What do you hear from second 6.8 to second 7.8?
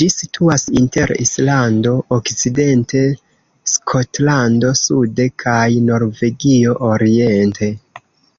oriente.